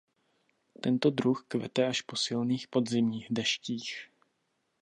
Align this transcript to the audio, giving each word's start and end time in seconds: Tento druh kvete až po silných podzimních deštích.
Tento 0.81 1.09
druh 1.11 1.43
kvete 1.47 1.87
až 1.87 2.01
po 2.01 2.15
silných 2.15 2.67
podzimních 2.67 3.27
deštích. 3.29 4.09